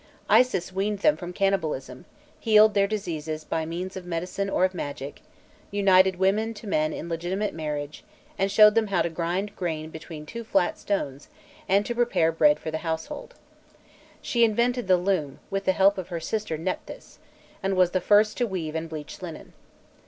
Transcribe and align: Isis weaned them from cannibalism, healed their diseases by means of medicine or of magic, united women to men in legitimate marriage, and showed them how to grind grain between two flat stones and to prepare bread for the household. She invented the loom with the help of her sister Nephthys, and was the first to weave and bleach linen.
Isis 0.31 0.73
weaned 0.73 1.01
them 1.03 1.15
from 1.15 1.31
cannibalism, 1.31 2.05
healed 2.39 2.73
their 2.73 2.87
diseases 2.87 3.43
by 3.43 3.67
means 3.67 3.95
of 3.95 4.03
medicine 4.03 4.49
or 4.49 4.65
of 4.65 4.73
magic, 4.73 5.21
united 5.69 6.15
women 6.15 6.55
to 6.55 6.65
men 6.65 6.91
in 6.91 7.07
legitimate 7.07 7.53
marriage, 7.53 8.03
and 8.35 8.51
showed 8.51 8.73
them 8.73 8.87
how 8.87 9.03
to 9.03 9.11
grind 9.11 9.55
grain 9.55 9.91
between 9.91 10.25
two 10.25 10.43
flat 10.43 10.79
stones 10.79 11.27
and 11.69 11.85
to 11.85 11.93
prepare 11.93 12.31
bread 12.31 12.59
for 12.59 12.71
the 12.71 12.79
household. 12.79 13.35
She 14.23 14.43
invented 14.43 14.87
the 14.87 14.97
loom 14.97 15.37
with 15.51 15.65
the 15.65 15.71
help 15.71 15.99
of 15.99 16.07
her 16.07 16.19
sister 16.19 16.57
Nephthys, 16.57 17.19
and 17.61 17.75
was 17.77 17.91
the 17.91 18.01
first 18.01 18.37
to 18.37 18.47
weave 18.47 18.73
and 18.73 18.89
bleach 18.89 19.21
linen. 19.21 19.53